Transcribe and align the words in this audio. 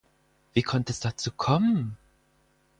Wie 0.53 0.63
konnte 0.63 0.91
es 0.93 0.99
dazu 0.99 1.29
kommen? 1.31 1.95